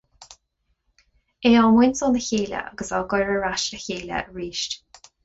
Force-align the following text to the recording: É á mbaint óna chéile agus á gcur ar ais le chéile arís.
É 1.49 1.51
á 1.63 1.65
mbaint 1.73 1.97
óna 2.07 2.21
chéile 2.29 2.57
agus 2.67 2.89
á 2.95 2.97
gcur 3.13 3.25
ar 3.33 3.47
ais 3.51 3.63
le 3.75 3.79
chéile 3.85 4.13
arís. 4.21 4.63